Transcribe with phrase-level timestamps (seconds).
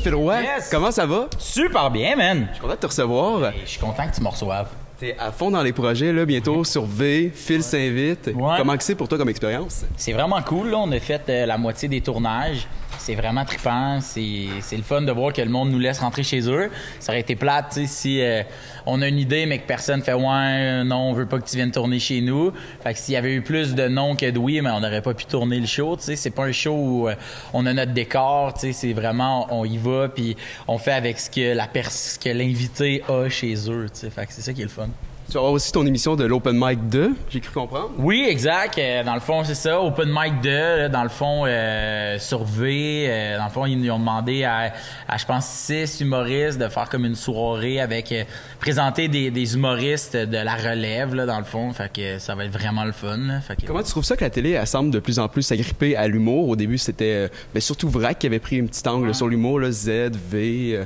[0.00, 0.68] Phil Roy, Yes.
[0.70, 1.26] comment ça va?
[1.40, 2.46] Super bien, man.
[2.50, 3.52] Je suis content de te recevoir.
[3.64, 4.68] Je suis content que tu me reçoives.
[4.96, 8.28] T'es à fond dans les projets, là, bientôt sur V, Phil s'invite.
[8.32, 8.54] Ouais.
[8.58, 9.84] Comment c'est pour toi comme expérience?
[9.96, 10.68] C'est vraiment cool.
[10.70, 10.76] Là.
[10.78, 12.68] On a fait euh, la moitié des tournages.
[13.00, 13.98] C'est vraiment trippant.
[14.02, 16.70] C'est le fun de voir que le monde nous laisse rentrer chez eux.
[16.98, 18.42] Ça aurait été plate si euh,
[18.84, 21.56] on a une idée mais que personne fait ouais, non, on veut pas que tu
[21.56, 22.52] viennes tourner chez nous.
[22.82, 25.00] Fait que s'il y avait eu plus de non que de oui, mais on n'aurait
[25.00, 25.96] pas pu tourner le show.
[25.98, 27.14] C'est pas un show où euh,
[27.54, 28.52] on a notre décor.
[28.56, 30.36] C'est vraiment on y va puis
[30.68, 33.86] on fait avec ce que l'invité a chez eux.
[33.92, 34.90] c'est ça qui est le fun.
[35.30, 37.92] Tu vas avoir aussi ton émission de l'Open Mic 2, j'ai cru comprendre.
[37.98, 38.76] Oui, exact.
[38.78, 39.80] Euh, dans le fond, c'est ça.
[39.80, 43.06] Open Mic 2, là, dans le fond, euh, sur V.
[43.08, 44.72] euh, dans le fond, ils nous ont demandé à,
[45.06, 48.10] à, je pense, six humoristes de faire comme une soirée avec...
[48.10, 48.24] euh,
[48.58, 51.72] présenter des, des humoristes de la relève, là, dans le fond.
[51.72, 53.16] Fait que ça va être vraiment le fun.
[53.16, 53.40] là.
[53.40, 55.42] Fait que, Comment tu trouves ça que la télé elle semble de plus en plus
[55.42, 56.48] s'agripper à l'humour?
[56.48, 59.60] Au début, c'était euh, ben, surtout Vrac qui avait pris un petit angle sur l'humour,
[59.70, 60.80] Z, V.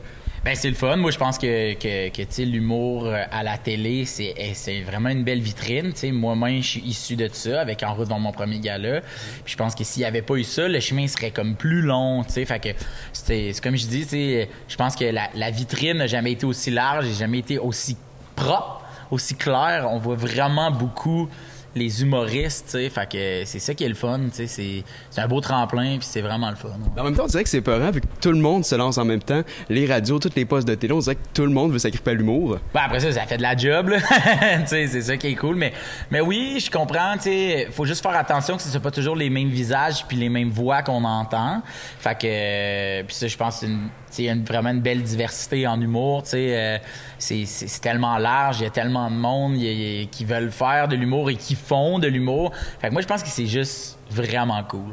[0.45, 0.97] Ben c'est le fun.
[0.97, 5.09] Moi je pense que que, que l'humour euh, à la télé c'est eh, c'est vraiment
[5.09, 5.95] une belle vitrine.
[6.13, 9.01] Moi-même je suis issu de ça avec En route dans mon premier gala.
[9.43, 11.80] Puis je pense que s'il y avait pas eu ça, le chemin serait comme plus
[11.80, 12.24] long.
[12.24, 12.68] Tu sais fait que
[13.15, 14.07] c'est comme je dis.
[14.68, 17.96] Je pense que la, la vitrine n'a jamais été aussi large, et jamais été aussi
[18.37, 19.88] propre, aussi claire.
[19.90, 21.30] On voit vraiment beaucoup
[21.75, 25.21] les humoristes, tu sais, fait que c'est ça qui est le fun, tu sais, c'est
[25.21, 26.69] un beau tremplin puis c'est vraiment le fun.
[26.69, 27.01] ouais.
[27.01, 28.99] En même temps, on dirait que c'est peurant vu que tout le monde se lance
[28.99, 29.43] en même temps.
[29.69, 32.13] Les radios, toutes les postes de télé, on dirait que tout le monde veut s'agripper
[32.13, 32.59] à l'humour.
[32.73, 33.99] Ben après ça, ça fait de la job, là.
[34.65, 35.57] Tu sais, c'est ça qui est cool.
[35.57, 35.73] Mais,
[36.11, 39.17] mais oui, je comprends, tu sais, faut juste faire attention que ce soit pas toujours
[39.17, 41.63] les mêmes visages puis les mêmes voix qu'on entend.
[41.99, 44.70] Fait que, euh, puis ça, je pense, que c'est une, il y a une- vraiment
[44.70, 46.79] une belle diversité en humour, euh,
[47.18, 49.56] c'est, tellement large, il y a tellement de monde
[50.10, 52.52] qui veulent faire de l'humour et qui font de l'humour.
[52.80, 54.93] Fait que moi, je pense que c'est juste vraiment cool.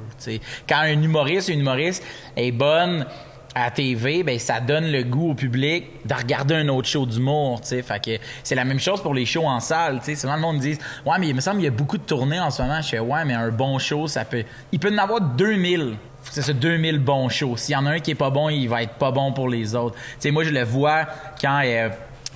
[0.67, 2.03] Quand un humoriste, une humoriste
[2.35, 3.05] est bonne
[3.53, 7.59] à TV, ben ça donne le goût au public de regarder un autre show d'humour,
[7.63, 10.15] c'est la même chose pour les shows en salle, tu sais.
[10.15, 12.39] Souvent le monde dit "Ouais, mais il me semble qu'il y a beaucoup de tournées
[12.39, 14.97] en ce moment." Je fais "Ouais, mais un bon show, ça peut il peut en
[14.97, 17.57] avoir 2000." C'est ça 2000 bons shows.
[17.57, 19.49] S'il y en a un qui est pas bon, il va être pas bon pour
[19.49, 19.95] les autres.
[19.95, 21.05] Tu sais moi je le vois
[21.41, 21.89] quand euh,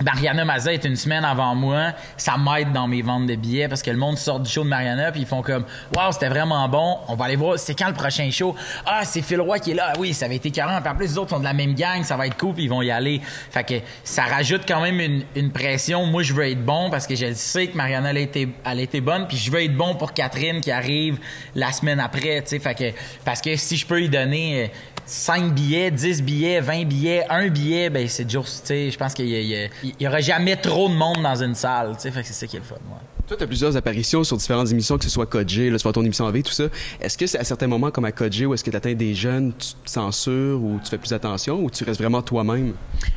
[0.04, 3.82] Mariana Maza est une semaine avant moi, ça m'aide dans mes ventes de billets parce
[3.82, 5.64] que le monde sort du show de Mariana puis ils font comme
[5.94, 8.54] waouh c'était vraiment bon, on va aller voir c'est quand le prochain show?
[8.84, 9.92] Ah c'est Phil Roy qui est là.
[9.94, 11.74] Ah oui ça va être écœurant puis en plus les autres sont de la même
[11.74, 13.20] gang ça va être cool puis ils vont y aller.
[13.50, 13.74] Fait que
[14.04, 16.04] ça rajoute quand même une, une pression.
[16.04, 18.78] Moi je veux être bon parce que je sais que Mariana elle a été elle
[18.78, 21.18] a été bonne puis je veux être bon pour Catherine qui arrive
[21.54, 22.58] la semaine après tu sais.
[22.58, 22.92] Fait que
[23.24, 24.66] parce que si je peux lui donner euh,
[25.06, 29.14] 5 billets, 10 billets, 20 billets, un billet, ben c'est toujours, tu sais, je pense
[29.14, 32.02] qu'il y, y a- il y aura jamais trop de monde dans une salle, tu
[32.02, 33.00] sais, fait que c'est ça qui est le fun, ouais.
[33.28, 36.04] Toi, tu as plusieurs apparitions sur différentes émissions, que ce soit Kodjé, là, soit ton
[36.04, 36.64] émission en V, tout ça.
[37.00, 39.14] Est-ce que c'est à certains moments comme à Kodjé où est-ce que tu atteins des
[39.14, 42.74] jeunes, tu te censures ou tu fais plus attention ou tu restes vraiment toi-même?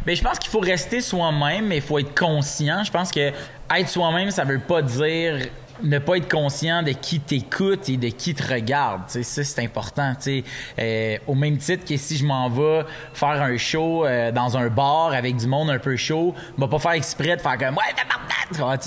[0.08, 2.84] Mais je pense qu'il faut rester soi-même, mais il faut être conscient.
[2.84, 3.20] Je pense que
[3.78, 5.46] être soi-même, ça veut pas dire
[5.84, 9.02] ne pas être conscient de qui t'écoute et de qui te regarde.
[9.08, 10.14] Tu sais, ça, c'est important.
[10.80, 14.68] Euh, au même titre que si je m'en vais faire un show euh, dans un
[14.68, 17.76] bar avec du monde un peu chaud, je vais pas faire exprès de faire comme
[17.78, 18.78] «Ouais,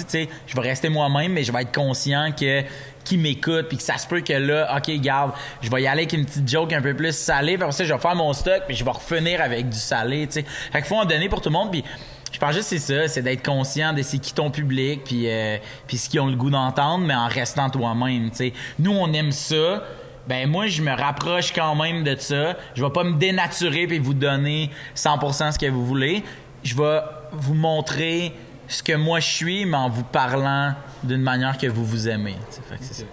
[0.46, 2.62] je vais rester moi-même, mais je vais être conscient que
[3.04, 6.02] qui m'écoute puis que ça se peut que là OK garde je vais y aller
[6.02, 8.32] avec une petite joke un peu plus salée puis après ça je vais faire mon
[8.32, 11.40] stock puis je vais refinir avec du salé tu fait qu'il faut en donner pour
[11.40, 11.82] tout le monde puis
[12.32, 15.24] je pense juste que c'est ça, c'est d'être conscient de c'est qui ton public, puis
[15.28, 18.30] euh, puis ce qu'ils ont le goût d'entendre, mais en restant toi-même.
[18.30, 18.52] tu sais.
[18.78, 19.82] Nous, on aime ça.
[20.28, 22.56] Ben moi, je me rapproche quand même de ça.
[22.74, 26.22] Je vais pas me dénaturer puis vous donner 100% ce que vous voulez.
[26.62, 27.00] Je vais
[27.32, 28.32] vous montrer
[28.68, 32.36] ce que moi je suis, mais en vous parlant d'une manière que vous vous aimez.
[32.68, 33.04] Fait que c'est ça.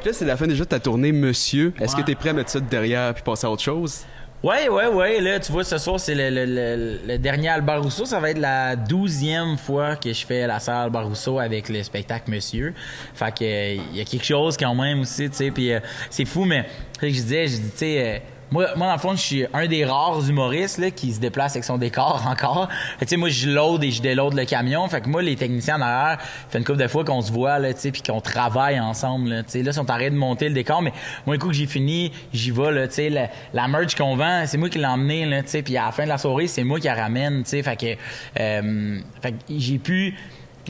[0.00, 1.72] Puis là, c'est la fin déjà de ta tournée Monsieur.
[1.80, 2.02] Est-ce Ouais.
[2.02, 4.04] que tu es prêt à mettre ça derrière puis passer à autre chose?
[4.42, 5.20] Ouais, ouais, ouais.
[5.20, 7.90] Là, tu vois, ce soir, c'est le, le- dernier Albert.
[7.90, 11.08] Ça va être la douzième fois que je fais la salle Albert
[11.40, 12.72] avec le spectacle Monsieur.
[13.14, 15.50] Fait que euh, il y a quelque chose quand même aussi, tu sais.
[15.50, 15.80] Puis euh,
[16.10, 16.66] c'est fou, mais
[17.02, 18.04] je disais, je dis, tu sais.
[18.04, 18.18] euh,
[18.50, 21.52] moi, moi, dans le fond, je suis un des rares humoristes là, qui se déplace
[21.52, 22.68] avec son décor encore.
[23.16, 24.86] Moi, je load et je déload le camion.
[24.88, 26.18] Fait que moi, les techniciens derrière,
[26.48, 29.30] fait une couple de fois qu'on se voit, là, puis qu'on travaille ensemble.
[29.30, 30.92] Là, tu sais, là, ils sont en train de monter le décor, mais
[31.26, 32.70] moi, un coup que j'ai fini, j'y vais.
[32.70, 35.42] Là, tu sais, la, la merch qu'on vend, c'est moi qui l'ai emmené.
[35.64, 37.44] Puis à la fin de la soirée, c'est moi qui la ramène.
[37.44, 37.96] Fait que,
[38.40, 40.14] euh, fait que j'ai pu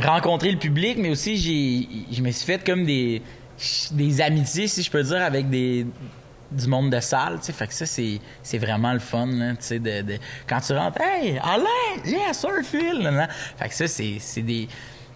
[0.03, 3.23] rencontrer le public, mais aussi j'ai, je me suis fait comme des,
[3.93, 5.87] des amitiés, si je peux dire, avec des
[6.51, 9.79] du monde de salle, tu sais, fait que ça c'est vraiment le fun tu sais
[9.79, 11.65] de, quand tu rentres, hey, Alain,
[12.05, 14.69] yeah, sir Phil, fait que ça c'est c'est des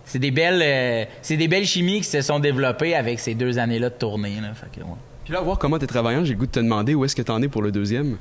[0.05, 3.59] c'est des belles euh, c'est des belles chimies qui se sont développées avec ces deux
[3.59, 4.85] années-là de tournée là, fait que.
[5.25, 7.15] Puis là, voir comment tu es travaillant, j'ai le goût de te demander où est-ce
[7.15, 8.17] que tu en es pour le deuxième.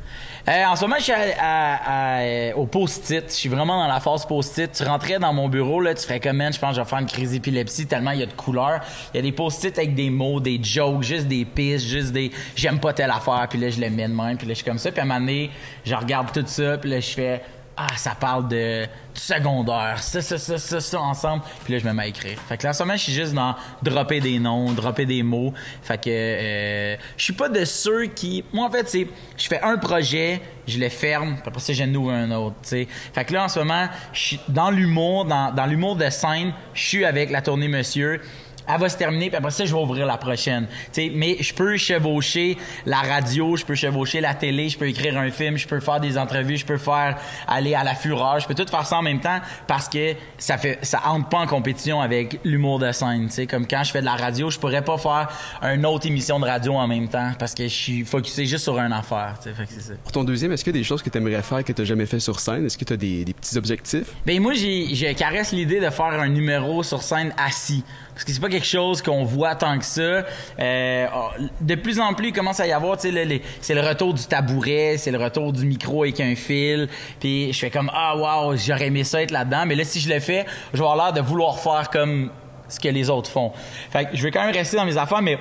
[0.47, 3.25] Euh, en ce moment, je suis à, au post-it.
[3.27, 4.71] Je suis vraiment dans la phase post-it.
[4.71, 6.99] Tu rentrais dans mon bureau, là, tu ferais comme, je pense que je vais faire
[6.99, 8.81] une crise d'épilepsie tellement il y a de couleurs.
[9.13, 12.31] Il y a des post-it avec des mots, des jokes, juste des pistes, juste des
[12.55, 14.65] j'aime pas telle affaire, puis là, je les mets de même, puis là, je suis
[14.65, 14.91] comme ça.
[14.91, 15.51] Puis à un moment donné,
[15.85, 17.41] je regarde tout ça, puis là, je fais
[17.81, 18.85] ah, ça parle de,
[19.19, 21.43] secondaire, ça, ça, ça, ça, ça, ensemble.
[21.63, 22.39] Puis là, je me mets à écrire.
[22.47, 25.23] Fait que là, en ce moment, je suis juste dans dropper des noms, dropper des
[25.23, 25.53] mots.
[25.81, 28.43] Fait que euh, je suis pas de ceux qui...
[28.53, 29.07] Moi, en fait, c'est...
[29.37, 32.69] Je fais un projet, je le ferme, puis après ça, j'en ouvre un autre, tu
[32.69, 32.87] sais.
[33.13, 36.53] Fait que là, en ce moment, je suis dans l'humour, dans, dans l'humour de scène,
[36.73, 38.21] je suis avec la tournée Monsieur
[38.69, 40.67] elle va se terminer, puis après ça, je vais ouvrir la prochaine.
[40.91, 45.17] sais, mais je peux chevaucher la radio, je peux chevaucher la télé, je peux écrire
[45.17, 47.17] un film, je peux faire des entrevues, je peux faire
[47.47, 50.57] aller à la fureur, je peux tout faire ça en même temps parce que ça
[50.57, 53.29] fait ça entre pas en compétition avec l'humour de scène.
[53.29, 55.29] sais, Comme quand je fais de la radio, je pourrais pas faire
[55.63, 58.77] une autre émission de radio en même temps parce que je suis focusé juste sur
[58.77, 59.35] une affaire.
[59.41, 59.93] Fait que ça.
[60.03, 61.81] Pour ton deuxième, est-ce qu'il y a des choses que tu aimerais faire que tu
[61.81, 62.65] n'as jamais fait sur scène?
[62.65, 64.07] Est-ce que tu as des, des, petits objectifs?
[64.25, 67.83] Ben moi, j'ai, je caresse l'idée de faire un numéro sur scène assis.
[68.19, 70.23] Parce que c'est pas quelque chose qu'on voit tant que ça.
[70.59, 71.29] Euh, oh,
[71.61, 74.23] de plus en plus, il commence à y avoir, tu sais, c'est le retour du
[74.25, 76.87] tabouret, c'est le retour du micro avec un fil.
[77.19, 79.65] Puis je fais comme, ah, wow, j'aurais aimé ça être là-dedans.
[79.65, 82.31] Mais là, si je le fais, je vais avoir l'air de vouloir faire comme
[82.67, 83.51] ce que les autres font.
[83.89, 85.37] Fait que je vais quand même rester dans mes affaires, mais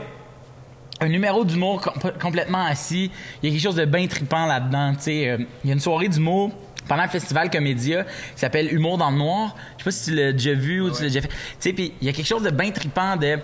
[1.01, 3.11] un numéro d'humour complètement assis.
[3.43, 4.95] Il y a quelque chose de bien tripant là-dedans.
[4.95, 6.51] Tu sais, euh, il y a une soirée d'humour
[6.89, 9.55] pendant le festival Comédia qui s'appelle Humour dans le noir.
[9.77, 11.29] Je sais pas si tu l'as déjà vu ou tu l'as déjà fait.
[11.29, 13.39] Tu sais, puis il y a quelque chose de bien trippant de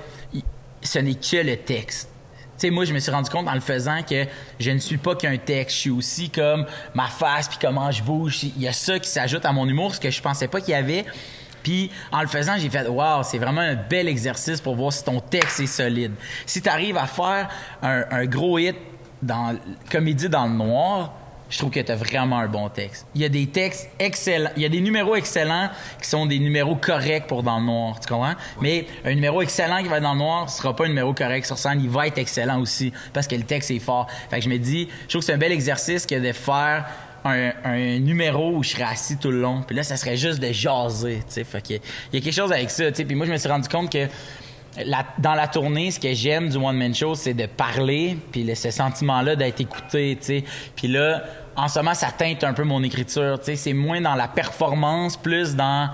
[0.83, 2.11] ce n'est que le texte.
[2.57, 4.27] Tu sais, moi, je me suis rendu compte en le faisant que
[4.61, 5.77] je ne suis pas qu'un texte.
[5.77, 8.45] Je suis aussi comme ma face, puis comment je bouge.
[8.45, 10.71] Il y a ça qui s'ajoute à mon humour, ce que je pensais pas qu'il
[10.71, 11.05] y avait.
[11.65, 15.03] Puis en le faisant, j'ai fait Waouh, c'est vraiment un bel exercice pour voir si
[15.03, 16.13] ton texte est solide.
[16.47, 17.49] Si tu arrives à faire
[17.83, 18.77] un, un, gros hit
[19.23, 19.59] dans
[19.91, 21.15] comédie dans le noir,
[21.51, 23.07] je trouve que tu as vraiment un bon texte.
[23.15, 25.69] Il y a des textes excellents, il y a des numéros excellents
[26.01, 28.35] qui sont des numéros corrects pour dans le noir, tu comprends?
[28.61, 31.13] Mais un numéro excellent qui va être dans le noir, ce sera pas un numéro
[31.13, 34.09] correct sur scène, il va être excellent aussi parce que le texte est fort.
[34.31, 36.87] Fait que je me dis, je trouve que c'est un bel exercice que de faire
[37.25, 39.63] un, numéro où je serais assis tout le long.
[39.67, 41.45] Puis là, ça serait juste de jaser, tu sais.
[41.45, 41.81] Fait que il
[42.13, 43.05] y a quelque chose avec ça, tu.
[43.05, 44.07] Puis moi, je me suis rendu compte que
[45.19, 48.71] dans la tournée, ce que j'aime du One Man Show, c'est de parler, puis ce
[48.71, 50.45] sentiment-là d'être écouté, tu sais.
[50.75, 51.23] Puis là,
[51.57, 53.57] en ce moment, ça teinte un peu mon écriture, tu sais.
[53.57, 55.91] C'est moins dans la performance, plus dans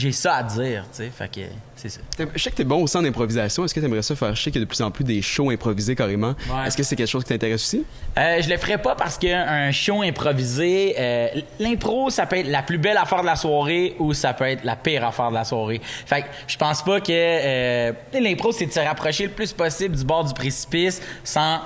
[0.00, 1.10] j'ai ça à dire, tu sais.
[1.10, 1.40] Fait que
[1.76, 2.00] c'est ça.
[2.34, 3.64] Je sais que t'es bon au sein d'improvisation.
[3.64, 4.34] Est-ce que t'aimerais ça faire?
[4.34, 6.34] Je sais qu'il y a de plus en plus des shows improvisés carrément?
[6.66, 7.84] Est-ce que c'est quelque chose qui t'intéresse aussi?
[8.18, 12.62] Euh, je le ferais pas parce qu'un show improvisé, euh, l'impro, ça peut être la
[12.62, 15.44] plus belle affaire de la soirée ou ça peut être la pire affaire de la
[15.44, 15.80] soirée.
[16.06, 19.96] Fait que je pense pas que euh, l'impro, c'est de se rapprocher le plus possible
[19.96, 21.60] du bord du précipice sans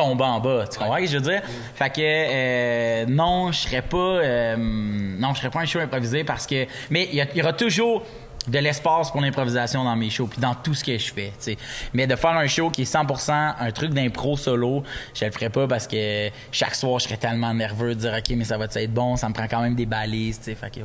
[0.00, 0.64] tomber en bas.
[0.70, 1.42] Tu comprends ce que je veux dire?
[1.74, 6.24] Fait que euh, non, je serais pas euh, non, je serais pas un show improvisé
[6.24, 8.02] parce que mais il y, aura toujours
[8.48, 11.58] de l'espace pour l'improvisation dans mes shows puis dans tout ce que je fais, sais.
[11.92, 14.82] Mais de faire un show qui est 100% un truc d'impro solo,
[15.14, 18.34] je le ferais pas parce que chaque soir je serais tellement nerveux de dire OK,
[18.36, 20.54] mais ça va être bon, ça me prend quand même des balises, tu sais.
[20.54, 20.80] Fait que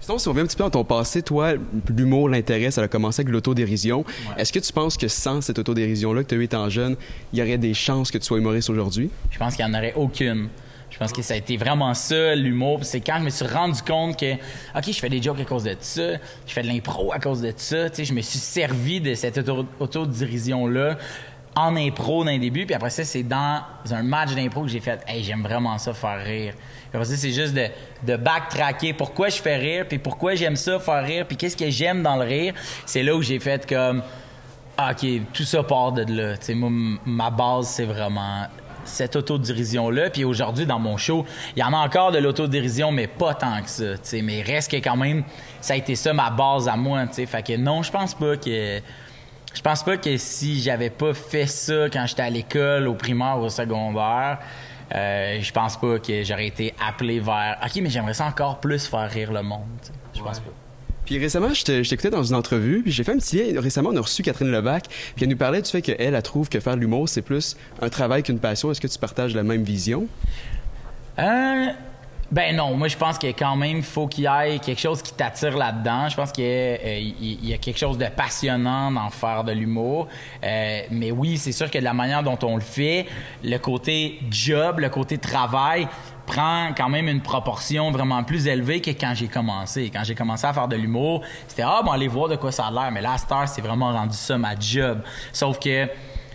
[0.00, 1.54] Sinon, si on revient un petit peu dans ton passé, toi,
[1.88, 4.04] l'humour, l'intérêt, ça a commencé avec l'autodérision.
[4.36, 6.96] Est-ce que tu penses que sans cette autodérision-là que tu as eu étant jeune,
[7.32, 9.10] il y aurait des chances que tu sois humoriste aujourd'hui?
[9.30, 10.48] Je pense qu'il n'y en aurait aucune.
[10.90, 12.80] Je pense que ça a été vraiment ça, l'humour.
[12.82, 15.64] C'est quand je me suis rendu compte que, OK, je fais des jokes à cause
[15.64, 16.12] de ça,
[16.46, 17.88] je fais de l'impro à cause de ça.
[17.92, 19.38] je me suis servi de cette
[19.80, 20.96] autodérision-là
[21.58, 25.00] en impro les début, puis après ça, c'est dans un match d'impro que j'ai fait,
[25.06, 26.54] hey, j'aime vraiment ça faire rire.
[26.54, 30.78] Puis après ça, c'est juste de, backtracker pourquoi je fais rire, puis pourquoi j'aime ça
[30.78, 32.54] faire rire, puis qu'est-ce que j'aime dans le rire?
[32.86, 34.02] C'est là où j'ai fait comme,
[34.76, 36.36] ah, OK, tout ça part de là.
[36.40, 36.70] sais moi,
[37.04, 38.46] ma base, c'est vraiment
[38.84, 40.10] cette autodérision-là.
[40.10, 43.60] Puis aujourd'hui, dans mon show, il y en a encore de l'autodérision, mais pas tant
[43.62, 43.96] que ça.
[44.02, 45.24] sais Mais reste que quand même,
[45.60, 47.04] ça a été ça ma base à moi.
[47.10, 48.80] sais Fait que non, je pense pas que
[49.54, 53.38] je pense pas que si j'avais pas fait ça quand j'étais à l'école, au primaire
[53.38, 54.38] ou au secondaire,
[54.94, 58.86] euh, je pense pas que j'aurais été appelé vers OK, mais j'aimerais ça encore plus
[58.86, 59.62] faire rire le monde.
[60.14, 60.50] Je pense pas.
[61.04, 63.60] Puis récemment, je t'écoutais dans une entrevue, puis j'ai fait un petit lien.
[63.60, 66.50] Récemment, on a reçu Catherine Levac, puis elle nous parlait du fait qu'elle, elle trouve
[66.50, 68.70] que faire l'humour, c'est plus un travail qu'une passion.
[68.70, 70.06] Est-ce que tu partages la même vision?
[71.18, 71.66] Euh,
[72.30, 75.14] ben non, moi je pense qu'il quand même faut qu'il y ait quelque chose qui
[75.14, 76.10] t'attire là-dedans.
[76.10, 80.08] Je pense qu'il y, a quelque chose de passionnant d'en faire de l'humour.
[80.44, 83.06] Euh, mais oui, c'est sûr que de la manière dont on le fait,
[83.42, 85.88] le côté job, le côté travail
[86.26, 89.90] prend quand même une proportion vraiment plus élevée que quand j'ai commencé.
[89.90, 92.66] Quand j'ai commencé à faire de l'humour, c'était ah bon aller voir de quoi ça
[92.66, 92.90] a l'air.
[92.92, 95.00] Mais là, Star, c'est vraiment rendu ça ma job.
[95.32, 95.88] Sauf que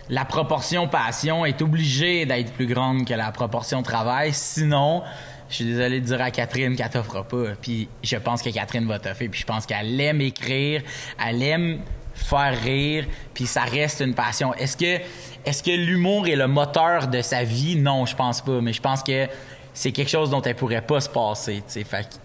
[0.10, 4.34] la proportion passion est obligée d'être plus grande que la proportion travail.
[4.34, 5.04] Sinon,
[5.54, 7.52] je suis désolé de dire à Catherine qu'elle t'offre pas.
[7.62, 9.30] Puis je pense que Catherine va t'offrir.
[9.30, 10.82] Puis je pense qu'elle aime écrire,
[11.24, 11.80] elle aime
[12.16, 13.06] faire rire,
[13.36, 14.54] puis ça reste une passion.
[14.56, 15.00] Est-ce que,
[15.46, 17.76] est-ce que l'humour est le moteur de sa vie?
[17.76, 18.62] Non, je pense pas.
[18.62, 19.28] Mais je pense que
[19.76, 21.64] c'est quelque chose dont elle pourrait pas se passer.
[21.68, 22.16] Fait que,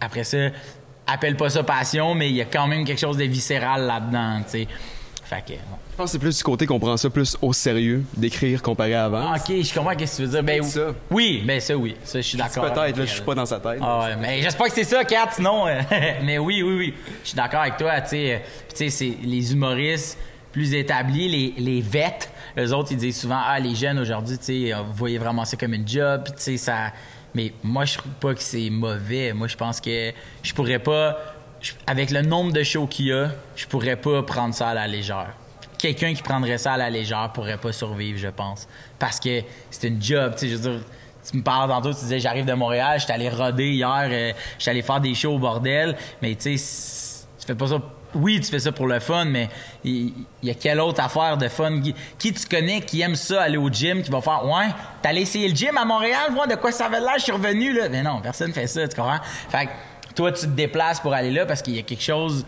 [0.00, 0.48] après ça,
[1.06, 4.40] appelle pas ça passion, mais il y a quand même quelque chose de viscéral là-dedans.
[5.30, 8.02] Fait que, Je pense que c'est plus du côté qu'on prend ça plus au sérieux,
[8.16, 9.32] d'écrire comparé à avant.
[9.32, 10.42] Ah, ok, je comprends ce que tu veux dire.
[10.42, 10.88] Ben, ça.
[11.08, 11.94] Oui, ben ça, oui.
[12.02, 12.64] Ça, je suis d'accord.
[12.64, 13.78] Peut-être, là, je suis pas dans sa tête.
[13.80, 15.68] Ah ouais, mais j'espère que c'est ça, Kat, sinon.
[15.68, 15.80] euh,
[16.24, 16.94] mais oui, oui, oui.
[17.22, 18.34] Je suis d'accord avec toi, tu sais.
[18.34, 18.38] euh,
[18.70, 20.18] tu sais, c'est les humoristes
[20.50, 24.44] plus établis, les, les vets, eux autres, ils disent souvent, ah, les jeunes aujourd'hui, tu
[24.46, 26.92] sais, euh, vous voyez vraiment ça comme une job, puis tu sais, ça.
[27.36, 29.32] Mais moi, je trouve pas que c'est mauvais.
[29.32, 30.10] Moi, je pense que
[30.42, 31.16] je pourrais pas.
[31.86, 34.86] Avec le nombre de shows qu'il y a, je pourrais pas prendre ça à la
[34.86, 35.34] légère.
[35.78, 38.68] Quelqu'un qui prendrait ça à la légère pourrait pas survivre, je pense.
[38.98, 39.40] Parce que
[39.70, 40.80] c'est une job, tu je veux dire.
[41.30, 44.70] Tu me parles tantôt, tu disais j'arrive de Montréal, j'étais allé roder hier, euh, j'étais
[44.70, 47.78] allé faire des shows au bordel, mais tu sais, tu fais pas ça.
[48.14, 49.48] Oui, tu fais ça pour le fun, mais
[49.84, 50.12] il
[50.42, 51.80] y, a quelle autre affaire de fun?
[52.18, 54.66] Qui, tu connais qui aime ça, aller au gym, qui va faire Ouais,
[55.04, 57.72] allé essayer le gym à Montréal, voir de quoi ça avait l'air, je suis revenu
[57.72, 57.88] là.
[57.88, 59.20] Mais non, personne fait ça, tu comprends?
[59.50, 59.70] Fait que
[60.20, 62.44] toi, tu te déplaces pour aller là parce qu'il y a quelque chose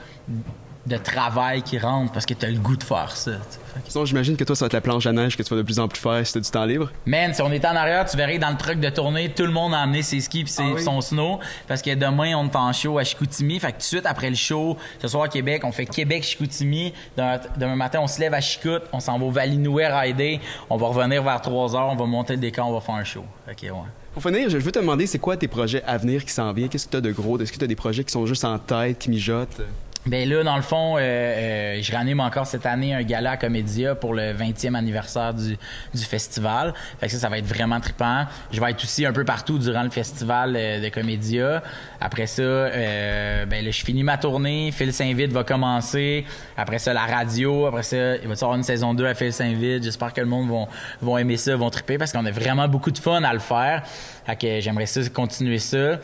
[0.85, 3.31] de travail qui rentre, parce que t'as le goût de faire ça.
[3.33, 5.57] que- Sinon, j'imagine que toi, ça va être la planche à neige que tu vas
[5.57, 6.91] de plus en plus faire si t'as du temps libre.
[7.07, 9.53] Man, si on était en arrière, tu verrais dans le truck de tournée, tout le
[9.53, 10.83] monde a amené ses skis ses- Ah oui?
[10.83, 11.39] son snow.
[11.69, 13.61] Parce que demain, on est en show à Chicoutimi.
[13.61, 16.93] Fait que tout de suite après le show, ce soir à Québec, on fait Québec-Chicoutimi.
[17.17, 20.41] Demain, demain matin, on se lève à Chicout, on s'en va au Valinoué rider.
[20.69, 23.05] On va revenir vers 3 heures, on va monter le décor, on va faire un
[23.05, 23.25] show.
[23.57, 23.73] Que, ouais.
[24.15, 26.69] Pour finir, je veux te demander, c'est quoi tes projets à venir qui s'en viennent?
[26.69, 27.39] Qu'est-ce que tu as de gros?
[27.41, 29.63] Est-ce que tu as des projets qui sont juste en tête, qui mijotent?
[30.05, 33.37] Ben là, dans le fond, euh, euh, je ranime encore cette année un gala à
[33.37, 35.57] Comédia pour le 20e anniversaire du,
[35.95, 36.75] festival.
[36.99, 38.25] Fait que ça, ça va être vraiment trippant.
[38.51, 41.63] Je vais être aussi un peu partout durant le festival euh, de Comédia.
[42.01, 44.73] Après ça, ben là, je finis ma tournée.
[44.73, 46.25] Phil Saint-Vite va commencer.
[46.57, 47.67] Après ça, la radio.
[47.67, 49.85] Après ça, il va y avoir une saison 2 à Phil Saint-Vite?
[49.85, 50.67] J'espère que le monde vont,
[51.01, 53.85] vont aimer ça, vont tripper parce qu'on a vraiment beaucoup de fun à le faire.
[54.27, 55.99] Fait que j'aimerais ça continuer ça.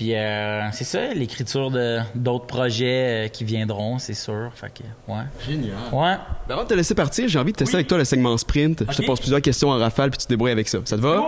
[0.00, 4.50] Puis euh, c'est ça, l'écriture de d'autres projets euh, qui viendront, c'est sûr.
[4.54, 5.24] Fait que, ouais.
[5.46, 5.74] Génial.
[5.92, 6.16] Ouais.
[6.48, 8.82] Ben, avant de te laisser partir, j'ai envie de tester avec toi le segment sprint.
[8.90, 10.78] Je te pose plusieurs questions en rafale puis tu te débrouilles avec ça.
[10.86, 11.22] Ça te va?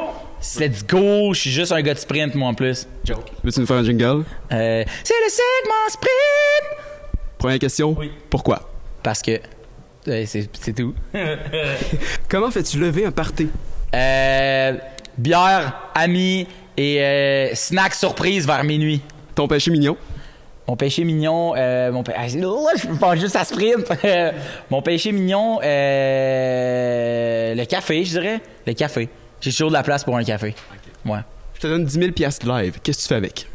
[0.59, 1.35] Let's go!
[1.35, 2.89] Je suis juste un gars de sprint, moi, en plus.
[3.45, 4.25] Veux-tu nous faire un jingle?
[4.53, 6.87] Euh, c'est le segment sprint!
[7.37, 7.95] Première question.
[7.99, 8.11] Oui.
[8.31, 8.71] Pourquoi?
[9.03, 9.33] Parce que...
[10.09, 10.95] euh, c'est c'est tout.
[12.31, 13.51] Comment fais-tu lever un party?
[13.95, 14.79] Euh,
[15.19, 19.01] bière, amis et euh, snack surprise vers minuit.
[19.35, 19.97] Ton péché mignon?
[20.69, 23.91] Mon péché mignon, euh, mon pé- ah, je pense juste à sprint.
[24.71, 28.41] mon péché mignon, euh, le café, je dirais.
[28.67, 29.09] Le café.
[29.41, 30.55] J'ai toujours de la place pour un café.
[31.05, 31.19] Ouais.
[31.55, 32.79] Je te donne 10 000 piastres live.
[32.83, 33.47] Qu'est-ce que tu fais avec?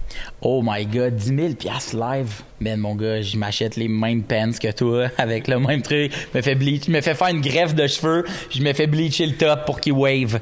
[0.41, 2.41] Oh my god, 10 000 piastres live.
[2.59, 6.11] Ben mon gars, je m'achète les mêmes pants que toi, avec le même truc.
[6.33, 8.87] Je me fais bleach, je me fais faire une greffe de cheveux, je me fais
[8.87, 10.39] bleacher le top pour qu'il wave.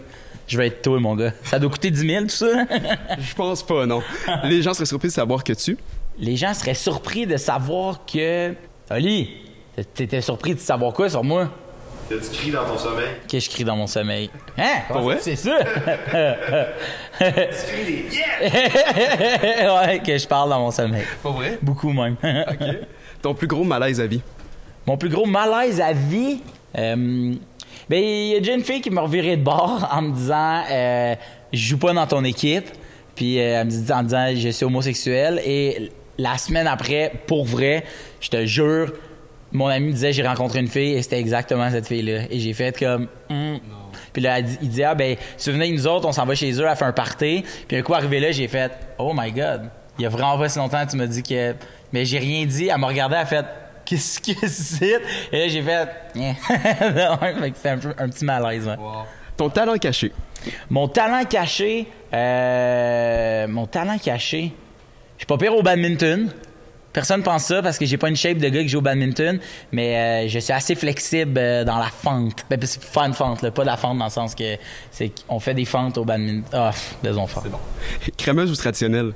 [0.48, 1.32] Je vais être toi, mon gars.
[1.44, 2.46] Ça doit coûter 10 000, tout ça?
[3.20, 4.02] Je pense pas, non.
[4.44, 5.78] Les gens seraient surpris de savoir que tu.
[6.20, 8.54] Les gens seraient surpris de savoir que...
[8.92, 9.30] Oli,
[9.94, 11.50] t'étais surpris de savoir quoi sur moi?
[12.08, 13.08] Que tu cries dans ton sommeil?
[13.28, 14.30] Que je crie dans mon sommeil.
[14.60, 14.82] Hein?
[14.88, 15.18] Pas vrai?
[15.20, 15.58] C'est ça?
[17.18, 19.82] Tu cries des yeah!
[19.88, 21.04] ouais, que je parle dans mon sommeil.
[21.24, 21.58] Pas vrai?
[21.64, 22.16] Beaucoup même.
[22.24, 22.66] OK.
[23.24, 24.22] Ton plus gros malaise à vie?
[24.86, 26.42] Mon plus gros malaise à vie,
[26.78, 27.34] euh,
[27.90, 30.64] ben il y a déjà une fille qui m'a reviré de bord en me disant
[30.70, 31.16] euh,
[31.54, 32.68] je joue pas dans ton équipe,
[33.16, 37.46] puis euh, elle me dit en disant je suis homosexuel et la semaine après, pour
[37.46, 37.84] vrai,
[38.22, 38.94] je te jure,
[39.52, 42.40] mon ami me disait j'ai rencontré une fille et c'était exactement cette fille là et
[42.40, 43.58] j'ai fait comme Hmm.
[44.14, 45.16] puis là il dit ah ben
[45.48, 47.94] avec nous autres on s'en va chez eux elle fait un party puis un coup
[47.96, 50.96] arrivé là j'ai fait oh my god il y a vraiment pas si longtemps tu
[50.98, 51.56] m'as dit que
[51.94, 52.68] mais j'ai rien dit.
[52.68, 53.46] Elle m'a regardé elle a fait
[53.86, 55.00] qu'est-ce que c'est?
[55.32, 58.76] Et là j'ai fait que c'était un, peu- un petit malaise ouais.
[59.38, 60.12] Ton talent caché?
[60.70, 64.52] mon talent caché euh, mon talent caché
[65.18, 66.30] je suis pas pire au badminton
[66.94, 69.38] Personne pense ça parce que j'ai pas une shape de gars qui joue au badminton,
[69.74, 72.46] mais euh, je suis assez flexible euh, dans la fente.
[72.50, 74.56] Ben, c'est faire une fente, là, pas de la fente dans le sens que
[74.92, 76.46] c'est qu'on fait des fentes au badminton.
[76.54, 77.44] Ah, pff, désolé fort.
[78.18, 79.12] Crémeuse ou traditionnelle?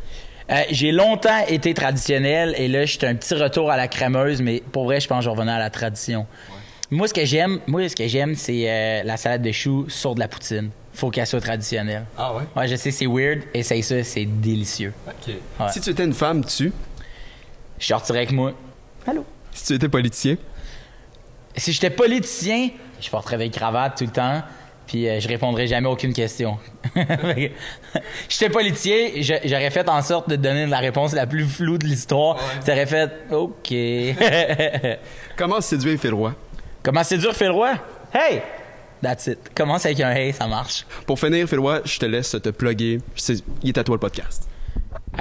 [0.51, 4.63] Euh, j'ai longtemps été traditionnel et là, j'étais un petit retour à la crémeuse, mais
[4.71, 6.25] pour vrai, je pense que je revenais à la tradition.
[6.89, 10.15] Moi, ce que j'aime, moi, ce que j'aime, c'est euh, la salade de choux sur
[10.15, 10.71] de la poutine.
[10.91, 12.05] Faut qu'elle soit traditionnelle.
[12.17, 12.43] Ah ouais?
[12.55, 13.43] Ouais, je sais, c'est weird.
[13.53, 14.91] Essaye ça, c'est délicieux.
[15.07, 15.33] OK.
[15.59, 15.71] Ouais.
[15.71, 16.73] Si tu étais une femme, tu?
[17.77, 18.53] Je sortirais avec moi.
[19.05, 19.23] Allô?
[19.51, 20.35] Si tu étais politicien?
[21.55, 24.41] Si j'étais politicien, je porterais des cravates tout le temps.
[24.89, 26.57] Puis euh, je répondrais jamais à aucune question.
[28.27, 29.09] J'étais politicien,
[29.45, 32.39] j'aurais fait en sorte de donner la réponse la plus floue de l'histoire.
[32.65, 33.71] T'aurais fait OK.
[35.37, 36.33] Comment séduire Phil Roy?
[36.81, 37.73] Comment dur, Phil Roy?
[38.11, 38.41] Hey!
[38.99, 39.51] That's it.
[39.55, 40.87] Commence avec un hey, ça marche.
[41.05, 42.99] Pour finir, Phil Roy, je te laisse te plugger.
[43.61, 44.49] Il est à toi le podcast.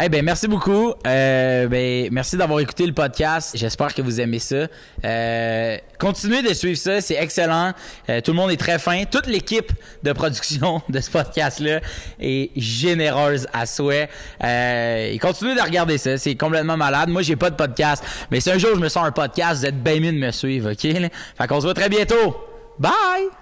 [0.00, 0.92] Eh ben merci beaucoup.
[1.08, 3.56] Euh, ben merci d'avoir écouté le podcast.
[3.56, 4.68] J'espère que vous aimez ça.
[5.04, 7.72] Euh, continuez de suivre ça, c'est excellent.
[8.08, 9.02] Euh, tout le monde est très fin.
[9.06, 9.72] Toute l'équipe
[10.04, 11.80] de production de ce podcast-là
[12.20, 14.08] est généreuse à souhait.
[14.44, 17.08] Euh, et continuez de regarder ça, c'est complètement malade.
[17.08, 19.66] Moi j'ai pas de podcast, mais si un jour je me sens un podcast, vous
[19.66, 20.80] êtes bien mieux de me suivre, ok?
[20.80, 22.36] Fait qu'on se voit très bientôt.
[22.78, 23.37] Bye.